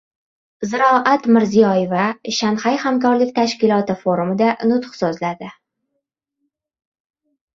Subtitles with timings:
[0.69, 2.05] Ziroat Mirziyoyeva
[2.37, 5.53] Shanxay hamkorlik tashkiloti forumida nutq so‘zladi